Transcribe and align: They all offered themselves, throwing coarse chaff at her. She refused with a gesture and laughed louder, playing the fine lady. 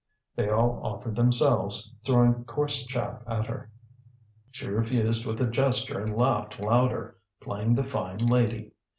They 0.35 0.49
all 0.49 0.83
offered 0.83 1.13
themselves, 1.15 1.93
throwing 2.03 2.43
coarse 2.45 2.85
chaff 2.87 3.21
at 3.27 3.45
her. 3.45 3.69
She 4.49 4.67
refused 4.67 5.27
with 5.27 5.39
a 5.41 5.45
gesture 5.45 6.01
and 6.01 6.17
laughed 6.17 6.59
louder, 6.59 7.17
playing 7.39 7.75
the 7.75 7.83
fine 7.83 8.17
lady. 8.17 8.71